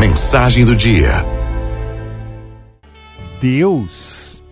[0.00, 1.10] mensagem do dia.
[3.38, 4.42] Deus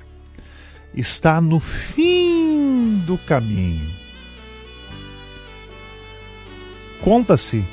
[0.94, 3.90] está no fim do caminho.
[7.00, 7.64] Conta-se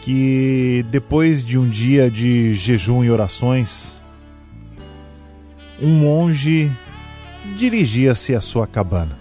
[0.00, 4.00] que depois de um dia de jejum e orações,
[5.80, 6.70] um monge
[7.56, 9.18] dirigia-se à sua cabana.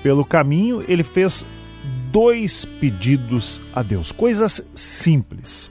[0.00, 1.44] Pelo caminho, ele fez
[2.12, 5.70] dois pedidos a Deus, coisas simples.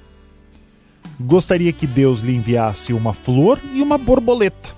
[1.19, 4.69] Gostaria que Deus lhe enviasse uma flor e uma borboleta.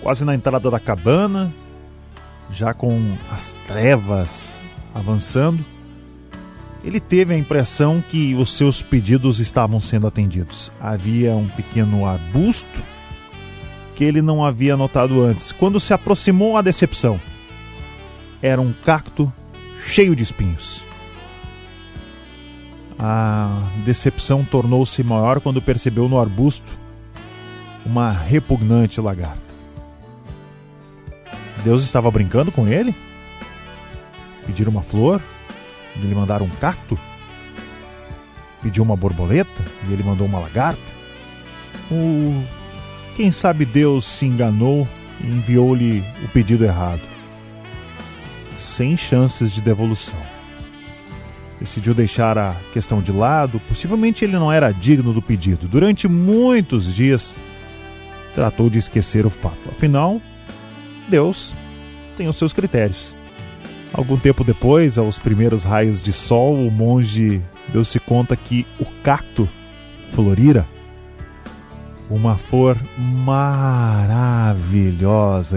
[0.00, 1.52] Quase na entrada da cabana,
[2.50, 4.58] já com as trevas
[4.94, 5.64] avançando,
[6.84, 10.70] ele teve a impressão que os seus pedidos estavam sendo atendidos.
[10.80, 12.82] Havia um pequeno arbusto
[13.94, 15.52] que ele não havia notado antes.
[15.52, 17.20] Quando se aproximou, a decepção.
[18.42, 19.32] Era um cacto
[19.86, 20.82] cheio de espinhos.
[22.98, 26.76] A decepção tornou-se maior quando percebeu no arbusto
[27.84, 29.40] uma repugnante lagarta.
[31.64, 32.94] Deus estava brincando com ele?
[34.46, 35.20] Pedir uma flor?
[35.96, 36.98] E ele mandar um cacto?
[38.60, 39.62] Pediu uma borboleta?
[39.88, 40.82] E ele mandou uma lagarta?
[41.90, 42.42] Ou
[43.16, 44.88] quem sabe Deus se enganou
[45.20, 47.11] e enviou-lhe o pedido errado?
[48.62, 50.14] Sem chances de devolução.
[51.58, 55.66] Decidiu deixar a questão de lado, possivelmente ele não era digno do pedido.
[55.66, 57.34] Durante muitos dias,
[58.36, 59.68] tratou de esquecer o fato.
[59.68, 60.22] Afinal,
[61.08, 61.52] Deus
[62.16, 63.16] tem os seus critérios.
[63.92, 69.48] Algum tempo depois, aos primeiros raios de sol, o monge deu-se conta que o cacto
[70.12, 70.64] florira.
[72.08, 72.78] Uma flor
[73.26, 73.60] maravilhosa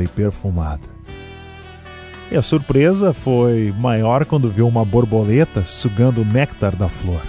[0.04, 0.95] e perfumada.
[2.36, 7.22] E a surpresa foi maior quando viu uma borboleta sugando o néctar da flor.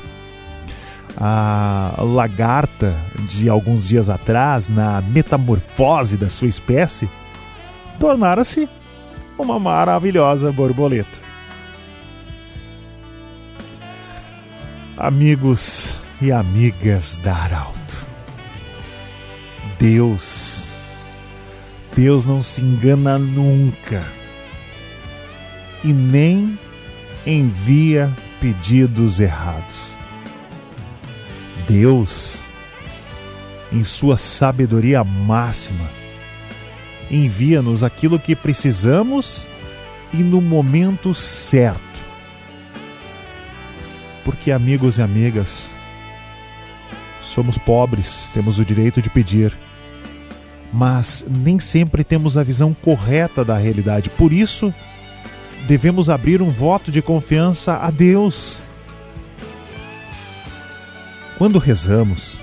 [1.17, 2.93] A lagarta
[3.29, 7.09] de alguns dias atrás, na metamorfose da sua espécie,
[8.01, 8.69] tornara-se
[9.39, 11.21] uma maravilhosa borboleta.
[14.97, 15.89] Amigos
[16.21, 18.07] e amigas da Arauto,
[19.79, 20.73] Deus,
[21.95, 24.03] Deus não se engana nunca
[25.87, 26.59] e nem
[27.25, 29.97] envia pedidos errados.
[31.69, 32.41] Deus,
[33.73, 35.89] em sua sabedoria máxima,
[37.09, 39.47] envia-nos aquilo que precisamos
[40.13, 41.81] e no momento certo.
[44.25, 45.71] Porque, amigos e amigas,
[47.23, 49.57] somos pobres, temos o direito de pedir,
[50.73, 54.11] mas nem sempre temos a visão correta da realidade.
[54.11, 54.75] Por isso,
[55.67, 58.63] devemos abrir um voto de confiança a Deus.
[61.37, 62.41] Quando rezamos,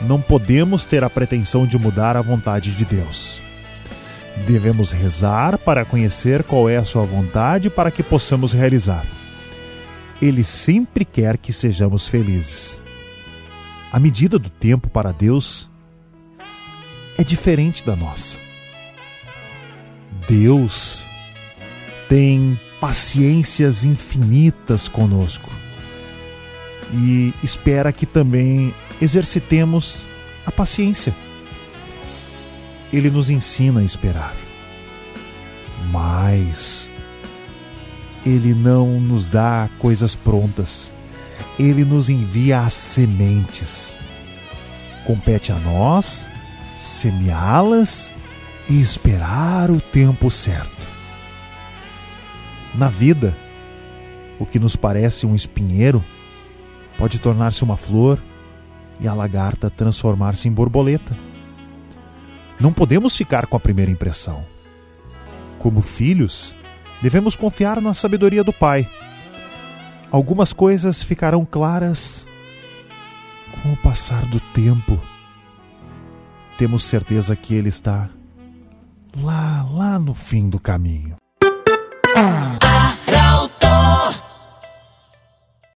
[0.00, 3.42] não podemos ter a pretensão de mudar a vontade de Deus.
[4.46, 9.04] Devemos rezar para conhecer qual é a sua vontade para que possamos realizar.
[10.20, 12.80] Ele sempre quer que sejamos felizes.
[13.92, 15.68] A medida do tempo para Deus
[17.18, 18.38] é diferente da nossa.
[20.26, 21.04] Deus
[22.12, 25.48] tem paciências infinitas conosco
[26.92, 30.02] e espera que também exercitemos
[30.44, 31.16] a paciência.
[32.92, 34.36] Ele nos ensina a esperar.
[35.90, 36.90] Mas
[38.26, 40.92] ele não nos dá coisas prontas.
[41.58, 43.96] Ele nos envia as sementes.
[45.06, 46.28] Compete a nós
[46.78, 48.12] semeá-las
[48.68, 50.91] e esperar o tempo certo.
[52.74, 53.36] Na vida,
[54.38, 56.02] o que nos parece um espinheiro
[56.96, 58.22] pode tornar-se uma flor
[58.98, 61.16] e a lagarta transformar-se em borboleta.
[62.58, 64.44] Não podemos ficar com a primeira impressão.
[65.58, 66.54] Como filhos,
[67.00, 68.88] devemos confiar na sabedoria do Pai.
[70.10, 72.26] Algumas coisas ficarão claras
[73.62, 75.00] com o passar do tempo.
[76.56, 78.08] Temos certeza que Ele está
[79.16, 81.21] lá, lá no fim do caminho.
[82.14, 82.71] Ah.